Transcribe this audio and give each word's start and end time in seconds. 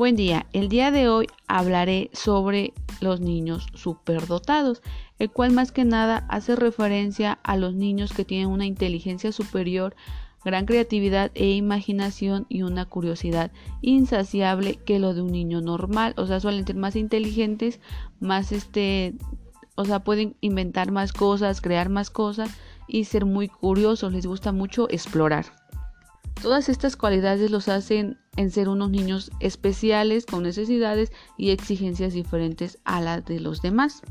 Buen 0.00 0.16
día, 0.16 0.46
el 0.54 0.70
día 0.70 0.90
de 0.90 1.10
hoy 1.10 1.26
hablaré 1.46 2.08
sobre 2.14 2.72
los 3.02 3.20
niños 3.20 3.66
superdotados, 3.74 4.80
el 5.18 5.30
cual 5.30 5.52
más 5.52 5.72
que 5.72 5.84
nada 5.84 6.24
hace 6.30 6.56
referencia 6.56 7.38
a 7.42 7.58
los 7.58 7.74
niños 7.74 8.14
que 8.14 8.24
tienen 8.24 8.48
una 8.48 8.64
inteligencia 8.64 9.30
superior, 9.30 9.94
gran 10.42 10.64
creatividad 10.64 11.30
e 11.34 11.50
imaginación 11.50 12.46
y 12.48 12.62
una 12.62 12.86
curiosidad 12.86 13.52
insaciable 13.82 14.76
que 14.76 14.98
lo 15.00 15.12
de 15.12 15.20
un 15.20 15.32
niño 15.32 15.60
normal, 15.60 16.14
o 16.16 16.26
sea, 16.26 16.40
suelen 16.40 16.66
ser 16.66 16.76
más 16.76 16.96
inteligentes, 16.96 17.78
más 18.20 18.52
este, 18.52 19.16
o 19.74 19.84
sea, 19.84 20.02
pueden 20.02 20.34
inventar 20.40 20.92
más 20.92 21.12
cosas, 21.12 21.60
crear 21.60 21.90
más 21.90 22.08
cosas 22.08 22.48
y 22.88 23.04
ser 23.04 23.26
muy 23.26 23.48
curiosos, 23.48 24.14
les 24.14 24.24
gusta 24.24 24.50
mucho 24.50 24.88
explorar. 24.88 25.44
Todas 26.40 26.70
estas 26.70 26.96
cualidades 26.96 27.50
los 27.50 27.68
hacen 27.68 28.16
en 28.36 28.50
ser 28.50 28.68
unos 28.68 28.90
niños 28.90 29.30
especiales 29.40 30.26
con 30.26 30.42
necesidades 30.42 31.12
y 31.36 31.50
exigencias 31.50 32.12
diferentes 32.12 32.78
a 32.84 33.00
las 33.00 33.24
de 33.24 33.40
los 33.40 33.62
demás. 33.62 34.02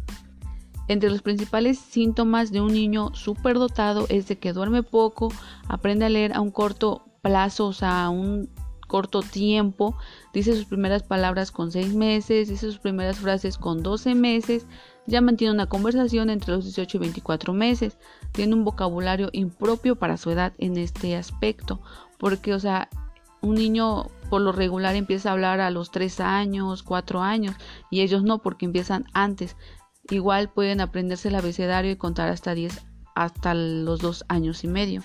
Entre 0.88 1.10
los 1.10 1.22
principales 1.22 1.78
síntomas 1.78 2.52
de 2.52 2.62
un 2.62 2.74
niño 2.74 3.14
superdotado 3.14 4.08
es 4.10 4.28
de 4.28 4.40
que 4.40 4.54
duerme 4.54 4.82
poco, 4.84 5.32
aprende 5.68 6.06
a 6.06 6.10
leer 6.10 6.34
a 6.34 6.42
un 6.42 6.52
corto 6.52 7.06
plazo, 7.22 7.68
o 7.68 7.74
sea, 7.74 8.06
a 8.06 8.10
un 8.10 8.50
corto 8.88 9.22
tiempo, 9.22 9.96
dice 10.34 10.56
sus 10.56 10.66
primeras 10.66 11.04
palabras 11.04 11.52
con 11.52 11.72
6 11.72 11.94
meses, 11.94 12.50
dice 12.50 12.66
sus 12.66 12.80
primeras 12.80 13.20
frases 13.20 13.58
con 13.58 13.84
12 13.84 14.16
meses, 14.16 14.66
ya 15.06 15.22
mantiene 15.22 15.54
una 15.54 15.68
conversación 15.68 16.32
entre 16.32 16.54
los 16.54 16.66
18 16.66 16.98
y 16.98 17.00
24 17.00 17.54
meses, 17.54 17.98
tiene 18.32 18.56
un 18.56 18.66
vocabulario 18.66 19.30
impropio 19.32 19.96
para 19.96 20.18
su 20.18 20.32
edad 20.32 20.54
en 20.58 20.76
este 20.78 21.16
aspecto, 21.16 21.82
porque, 22.18 22.56
o 22.56 22.60
sea, 22.60 22.90
un 23.42 23.56
niño 23.56 24.08
por 24.30 24.42
lo 24.42 24.52
regular 24.52 24.96
empieza 24.96 25.30
a 25.30 25.34
hablar 25.34 25.60
a 25.60 25.72
los 25.72 25.92
3 25.92 26.20
años, 26.20 26.84
4 26.84 27.22
años, 27.22 27.56
y 27.90 28.02
ellos 28.02 28.24
no, 28.24 28.40
porque 28.40 28.66
empiezan 28.66 29.06
antes. 29.14 29.56
Igual 30.10 30.50
pueden 30.50 30.82
aprenderse 30.82 31.30
el 31.30 31.36
abecedario 31.36 31.92
y 31.92 31.96
contar 31.96 32.30
hasta 32.30 32.54
10, 32.54 32.86
hasta 33.16 33.54
los 33.54 34.00
2 34.00 34.26
años 34.28 34.64
y 34.64 34.68
medio. 34.68 35.04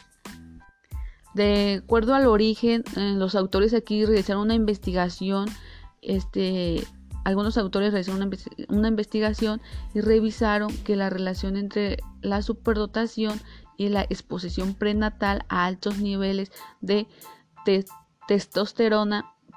De 1.35 1.83
acuerdo 1.83 2.15
al 2.15 2.27
origen, 2.27 2.85
eh, 2.97 3.15
los 3.17 3.35
autores 3.35 3.75
aquí 3.75 4.05
realizaron 4.05 4.43
una 4.43 4.55
investigación, 4.55 5.49
este, 6.01 6.87
algunos 7.25 7.59
autores 7.59 7.93
realizaron 7.93 8.23
una, 8.23 8.37
una, 8.69 8.89
investigación 8.89 9.61
y 9.95 10.01
revisaron 10.01 10.75
que 10.85 10.95
la 10.95 11.11
relación 11.11 11.57
entre 11.57 11.97
la 12.23 12.43
superdotación 12.43 13.41
y 13.77 13.89
la 13.89 14.03
exposición 14.03 14.75
prenatal 14.75 15.45
a 15.49 15.65
altos 15.65 15.99
niveles 15.99 16.53
de 16.81 17.09
testosterona. 17.65 18.04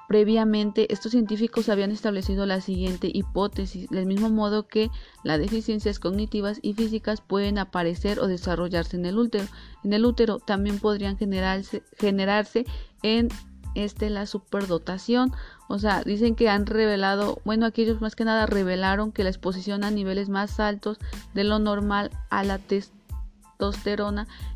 Previamente, 0.08 0.90
estos 0.90 1.12
científicos 1.12 1.68
habían 1.68 1.90
establecido 1.90 2.46
la 2.46 2.62
siguiente 2.62 3.10
hipótesis, 3.12 3.90
del 3.90 4.06
mismo 4.06 4.30
modo 4.30 4.66
que 4.66 4.90
las 5.22 5.38
deficiencias 5.38 5.98
cognitivas 5.98 6.60
y 6.62 6.72
físicas 6.72 7.20
pueden 7.20 7.58
aparecer 7.58 8.18
o 8.18 8.26
desarrollarse 8.26 8.96
en 8.96 9.04
el 9.04 9.18
útero. 9.18 9.44
En 9.84 9.92
el 9.92 10.06
útero 10.06 10.38
también 10.38 10.78
podrían 10.78 11.18
generarse, 11.18 11.82
generarse 11.98 12.64
en 13.02 13.28
este 13.74 14.08
la 14.08 14.24
superdotación. 14.24 15.30
O 15.68 15.78
sea, 15.78 16.02
dicen 16.02 16.36
que 16.36 16.48
han 16.48 16.64
revelado, 16.64 17.42
bueno, 17.44 17.66
aquellos 17.66 18.00
más 18.00 18.16
que 18.16 18.24
nada 18.24 18.46
revelaron 18.46 19.12
que 19.12 19.24
la 19.24 19.30
exposición 19.30 19.84
a 19.84 19.90
niveles 19.90 20.30
más 20.30 20.58
altos 20.58 20.96
de 21.34 21.44
lo 21.44 21.58
normal 21.58 22.10
a 22.30 22.44
la 22.44 22.56
testosterona 22.56 22.97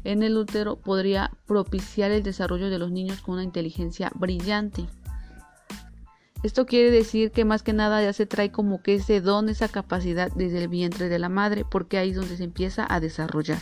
en 0.05 0.23
el 0.23 0.37
útero 0.37 0.77
podría 0.77 1.33
propiciar 1.47 2.11
el 2.11 2.23
desarrollo 2.23 2.71
de 2.71 2.79
los 2.79 2.91
niños 2.91 3.21
con 3.21 3.35
una 3.35 3.45
inteligencia 3.45 4.11
brillante. 4.15 4.87
Esto 6.43 6.67
quiere 6.67 6.91
decir 6.91 7.31
que 7.31 7.45
más 7.45 7.63
que 7.63 7.73
nada 7.73 8.03
ya 8.03 8.13
se 8.13 8.27
trae 8.27 8.51
como 8.51 8.83
que 8.83 8.97
ese 8.97 9.21
don, 9.21 9.49
esa 9.49 9.69
capacidad 9.69 10.31
desde 10.35 10.63
el 10.63 10.69
vientre 10.69 11.09
de 11.09 11.19
la 11.19 11.29
madre, 11.29 11.65
porque 11.65 11.99
ahí 11.99 12.11
es 12.11 12.17
donde 12.17 12.37
se 12.37 12.45
empieza 12.45 12.87
a 12.89 12.99
desarrollar. 12.99 13.61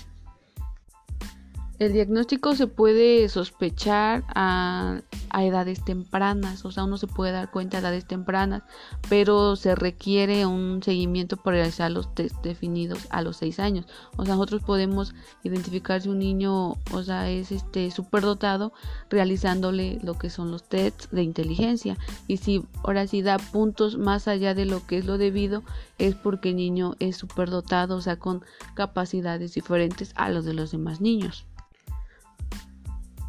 El 1.78 1.92
diagnóstico 1.92 2.54
se 2.54 2.66
puede 2.66 3.28
sospechar 3.28 4.24
a 4.34 5.00
a 5.30 5.44
edades 5.44 5.84
tempranas, 5.84 6.64
o 6.64 6.72
sea, 6.72 6.84
uno 6.84 6.98
se 6.98 7.06
puede 7.06 7.32
dar 7.32 7.50
cuenta 7.50 7.76
a 7.76 7.80
edades 7.80 8.04
tempranas, 8.06 8.62
pero 9.08 9.56
se 9.56 9.74
requiere 9.74 10.46
un 10.46 10.82
seguimiento 10.82 11.36
para 11.36 11.58
realizar 11.58 11.90
los 11.90 12.14
test 12.14 12.36
definidos 12.42 13.06
a 13.10 13.22
los 13.22 13.38
6 13.38 13.60
años. 13.60 13.86
O 14.16 14.24
sea, 14.24 14.34
nosotros 14.34 14.62
podemos 14.62 15.14
identificar 15.42 16.00
si 16.00 16.08
un 16.08 16.18
niño, 16.18 16.76
o 16.92 17.02
sea, 17.02 17.30
es 17.30 17.52
este 17.52 17.90
superdotado 17.90 18.72
realizándole 19.08 19.98
lo 20.02 20.18
que 20.18 20.30
son 20.30 20.50
los 20.50 20.64
tests 20.64 21.08
de 21.10 21.22
inteligencia 21.22 21.96
y 22.26 22.38
si 22.38 22.64
ahora 22.82 23.06
sí 23.06 23.22
da 23.22 23.38
puntos 23.38 23.98
más 23.98 24.28
allá 24.28 24.54
de 24.54 24.66
lo 24.66 24.86
que 24.86 24.98
es 24.98 25.06
lo 25.06 25.18
debido 25.18 25.62
es 25.98 26.14
porque 26.14 26.50
el 26.50 26.56
niño 26.56 26.94
es 26.98 27.16
superdotado, 27.16 27.96
o 27.96 28.00
sea, 28.00 28.16
con 28.16 28.42
capacidades 28.74 29.54
diferentes 29.54 30.12
a 30.16 30.28
los 30.30 30.44
de 30.44 30.54
los 30.54 30.70
demás 30.70 31.00
niños. 31.00 31.46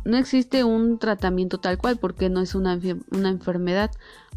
No 0.03 0.17
existe 0.17 0.63
un 0.63 0.97
tratamiento 0.97 1.59
tal 1.59 1.77
cual 1.77 1.97
porque 1.97 2.29
no 2.29 2.41
es 2.41 2.55
una, 2.55 2.79
una, 3.11 3.29
enfermedad, 3.29 3.91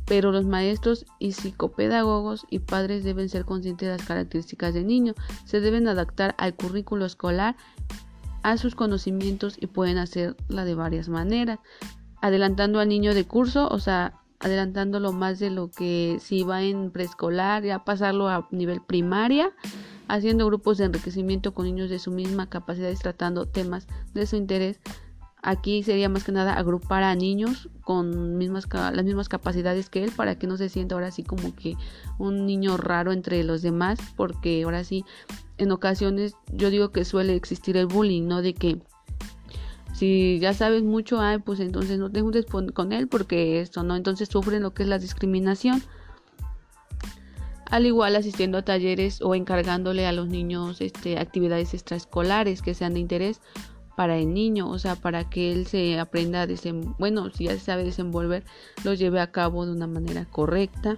pero 0.05 0.31
los 0.31 0.45
maestros 0.45 1.07
y 1.19 1.33
psicopedagogos 1.33 2.47
y 2.51 2.59
padres 2.59 3.05
deben 3.05 3.29
ser 3.29 3.45
conscientes 3.45 3.89
de 3.89 3.97
las 3.97 4.07
características 4.07 4.75
del 4.75 4.87
niño, 4.87 5.15
se 5.47 5.61
deben 5.61 5.89
adaptar 5.89 6.35
al 6.39 6.55
currículo 6.55 7.07
escolar, 7.07 7.57
a 8.43 8.59
sus 8.59 8.75
conocimientos 8.75 9.57
y 9.59 9.69
pueden 9.69 9.97
hacerla 9.97 10.67
de 10.67 10.75
varias 10.75 11.09
maneras, 11.09 11.61
adelantando 12.21 12.79
al 12.79 12.91
niño 12.91 13.15
de 13.15 13.25
curso, 13.25 13.69
o 13.69 13.79
sea, 13.79 14.21
adelantándolo 14.39 15.13
más 15.13 15.39
de 15.39 15.49
lo 15.49 15.71
que 15.71 16.19
si 16.21 16.43
va 16.43 16.63
en 16.63 16.91
preescolar, 16.91 17.65
ya 17.65 17.85
pasarlo 17.85 18.29
a 18.29 18.47
nivel 18.51 18.83
primaria, 18.83 19.53
haciendo 20.09 20.45
grupos 20.45 20.77
de 20.77 20.85
enriquecimiento 20.85 21.55
con 21.55 21.65
niños 21.65 21.89
de 21.89 21.99
su 21.99 22.11
misma 22.11 22.51
capacidad 22.51 22.91
y 22.91 22.97
tratando 22.97 23.47
temas 23.47 23.87
de 24.13 24.27
su 24.27 24.37
interés 24.37 24.79
Aquí 25.47 25.83
sería 25.83 26.09
más 26.09 26.25
que 26.25 26.33
nada 26.33 26.55
agrupar 26.55 27.03
a 27.03 27.15
niños 27.15 27.69
con 27.83 28.39
mismas, 28.39 28.67
las 28.73 29.05
mismas 29.05 29.29
capacidades 29.29 29.91
que 29.91 30.03
él 30.03 30.11
para 30.11 30.39
que 30.39 30.47
no 30.47 30.57
se 30.57 30.71
sienta 30.71 30.95
ahora 30.95 31.11
sí 31.11 31.23
como 31.23 31.55
que 31.55 31.77
un 32.19 32.47
niño 32.47 32.79
raro 32.79 33.13
entre 33.13 33.45
los 33.45 33.61
demás, 33.61 33.99
porque 34.17 34.63
ahora 34.65 34.85
sí, 34.85 35.05
en 35.59 35.71
ocasiones 35.71 36.35
yo 36.51 36.71
digo 36.71 36.93
que 36.93 37.05
suele 37.05 37.35
existir 37.35 37.77
el 37.77 37.85
bullying, 37.85 38.27
¿no? 38.27 38.41
De 38.41 38.55
que 38.55 38.81
si 39.93 40.39
ya 40.39 40.55
sabes 40.55 40.83
mucho, 40.83 41.21
ay, 41.21 41.41
pues 41.41 41.61
entonces 41.61 41.99
no 41.99 42.11
te 42.11 42.23
juntes 42.23 42.47
con 42.47 42.93
él 42.95 43.07
porque 43.07 43.61
esto, 43.61 43.83
¿no? 43.83 43.97
Entonces 43.97 44.31
sufren 44.31 44.63
lo 44.63 44.73
que 44.73 44.85
es 44.85 44.89
la 44.89 44.99
discriminación. 44.99 45.83
Al 47.71 47.85
igual 47.85 48.17
asistiendo 48.17 48.57
a 48.57 48.63
talleres 48.63 49.21
o 49.21 49.35
encargándole 49.35 50.07
a 50.07 50.13
los 50.13 50.27
niños 50.27 50.81
este, 50.81 51.19
actividades 51.19 51.75
extraescolares 51.75 52.63
que 52.63 52.73
sean 52.73 52.95
de 52.95 53.01
interés 53.01 53.43
para 53.97 54.19
el 54.19 54.33
niño, 54.33 54.69
o 54.69 54.79
sea, 54.79 54.97
para 54.97 55.29
que 55.29 55.53
él 55.53 55.67
se 55.67 55.99
aprenda 55.99 56.43
a 56.43 56.47
desenvolver, 56.47 56.97
bueno, 56.99 57.31
si 57.31 57.45
ya 57.45 57.59
sabe 57.59 57.85
desenvolver, 57.85 58.45
lo 58.85 58.95
lleve 58.95 59.21
a 59.21 59.31
cabo 59.31 59.67
de 59.67 59.73
una 59.73 59.87
manera 59.87 60.27
correcta. 60.27 60.97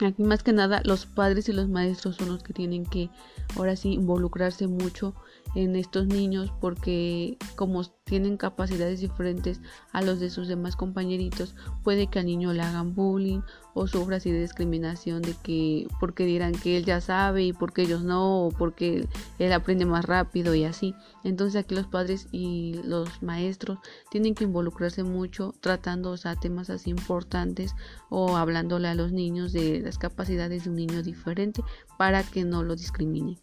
Aquí 0.00 0.22
más 0.22 0.42
que 0.42 0.52
nada 0.52 0.82
los 0.84 1.06
padres 1.06 1.48
y 1.48 1.52
los 1.52 1.68
maestros 1.68 2.16
son 2.16 2.28
los 2.28 2.42
que 2.42 2.52
tienen 2.52 2.84
que 2.84 3.10
ahora 3.56 3.76
sí 3.76 3.92
involucrarse 3.92 4.66
mucho 4.66 5.14
en 5.54 5.76
estos 5.76 6.06
niños 6.06 6.52
porque 6.60 7.38
como 7.54 7.82
tienen 8.04 8.36
capacidades 8.36 9.00
diferentes 9.00 9.60
a 9.92 10.02
los 10.02 10.20
de 10.20 10.28
sus 10.28 10.46
demás 10.46 10.76
compañeritos, 10.76 11.54
puede 11.82 12.06
que 12.06 12.18
al 12.18 12.26
niño 12.26 12.52
le 12.52 12.62
hagan 12.62 12.94
bullying 12.94 13.40
o 13.72 13.86
sufra 13.86 14.16
así 14.16 14.30
de 14.30 14.42
discriminación 14.42 15.22
de 15.22 15.34
que 15.42 15.88
porque 16.00 16.26
dirán 16.26 16.52
que 16.52 16.76
él 16.76 16.84
ya 16.84 17.00
sabe 17.00 17.44
y 17.44 17.52
porque 17.52 17.82
ellos 17.82 18.02
no 18.02 18.46
o 18.46 18.50
porque 18.50 19.08
él 19.38 19.52
aprende 19.52 19.86
más 19.86 20.04
rápido 20.04 20.54
y 20.54 20.64
así. 20.64 20.94
Entonces 21.24 21.62
aquí 21.62 21.74
los 21.74 21.86
padres 21.86 22.28
y 22.30 22.80
los 22.84 23.22
maestros 23.22 23.78
tienen 24.10 24.34
que 24.34 24.44
involucrarse 24.44 25.02
mucho 25.02 25.54
tratando 25.60 26.12
o 26.12 26.34
temas 26.40 26.68
así 26.70 26.90
importantes 26.90 27.74
o 28.10 28.36
hablándole 28.36 28.88
a 28.88 28.94
los 28.94 29.12
niños 29.12 29.52
de 29.52 29.80
las 29.80 29.98
capacidades 29.98 30.64
de 30.64 30.70
un 30.70 30.76
niño 30.76 31.02
diferente 31.02 31.62
para 31.96 32.22
que 32.22 32.44
no 32.44 32.62
lo 32.62 32.76
discriminen. 32.76 33.38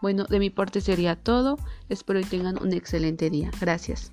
Bueno, 0.00 0.24
de 0.24 0.38
mi 0.38 0.50
parte 0.50 0.80
sería 0.80 1.16
todo. 1.16 1.58
Espero 1.88 2.20
que 2.20 2.26
tengan 2.26 2.62
un 2.62 2.72
excelente 2.72 3.30
día. 3.30 3.50
Gracias. 3.60 4.12